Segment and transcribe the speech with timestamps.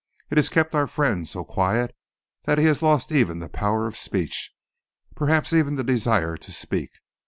[0.31, 1.95] It has kept our friend so quiet
[2.45, 4.51] that he has lost even the power of speech,
[5.15, 6.89] perhaps even the desire to speak.